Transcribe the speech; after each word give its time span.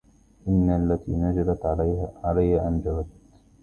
إن 0.47 0.69
التي 0.69 1.11
نجلت 1.11 1.65
عليا 2.23 2.67
أنجبت 2.67 3.07